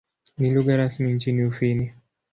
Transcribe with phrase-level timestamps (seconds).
[0.37, 1.93] Ni lugha rasmi nchini Ufini.